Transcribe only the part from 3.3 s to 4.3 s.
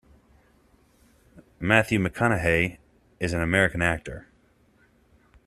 an American actor.